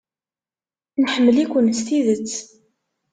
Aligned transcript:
Nḥemmel-iken 1.03 1.67
s 1.77 1.79
tidet. 1.87 2.35